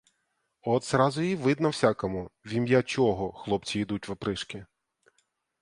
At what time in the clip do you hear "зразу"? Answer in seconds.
0.83-1.21